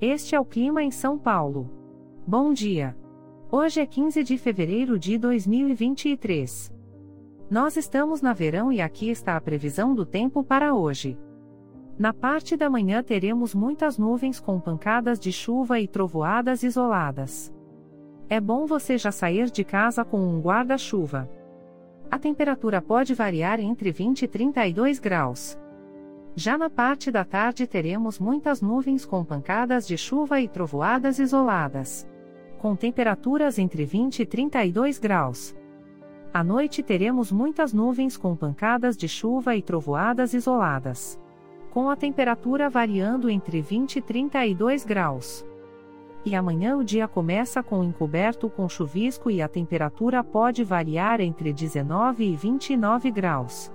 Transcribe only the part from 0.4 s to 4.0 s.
o clima em São Paulo. Bom dia. Hoje é